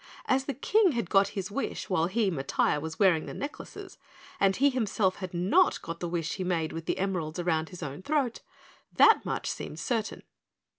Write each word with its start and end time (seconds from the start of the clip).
As 0.25 0.45
the 0.45 0.55
King 0.55 0.93
had 0.93 1.11
got 1.11 1.27
his 1.37 1.51
wish 1.51 1.87
while 1.87 2.07
he, 2.07 2.31
Matiah, 2.31 2.81
was 2.81 2.97
wearing 2.97 3.27
the 3.27 3.35
necklaces, 3.35 3.99
and 4.39 4.55
he 4.55 4.71
himself 4.71 5.17
had 5.17 5.31
not 5.31 5.79
got 5.83 5.99
the 5.99 6.09
wish 6.09 6.37
he 6.37 6.43
made 6.43 6.73
with 6.73 6.87
the 6.87 6.97
emeralds 6.97 7.37
around 7.37 7.69
his 7.69 7.83
own 7.83 8.01
throat, 8.01 8.39
that 8.95 9.23
much 9.23 9.47
seemed 9.47 9.79
certain. 9.79 10.23